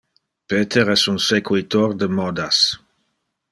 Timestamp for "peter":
0.53-0.85